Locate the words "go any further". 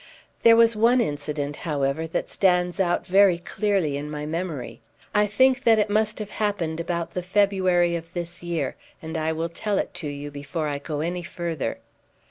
10.79-11.81